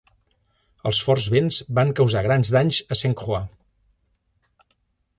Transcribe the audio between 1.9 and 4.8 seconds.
causar grans danys a Saint Croix.